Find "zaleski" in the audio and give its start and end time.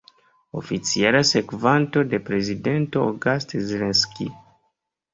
3.71-4.31